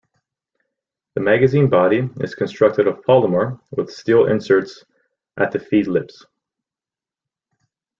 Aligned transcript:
The 1.13 1.21
magazine 1.21 1.69
body 1.69 2.09
is 2.21 2.33
constructed 2.33 2.87
of 2.87 3.03
polymer, 3.07 3.59
with 3.69 3.91
steel 3.93 4.25
inserts 4.25 4.83
at 5.37 5.51
the 5.51 5.59
feed 5.59 5.85
lips. 5.85 6.25